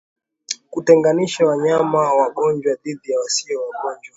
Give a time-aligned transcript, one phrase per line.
[0.71, 4.09] Kutenganisha wanyama wagonjwa dhidi ya wasio wagonjwa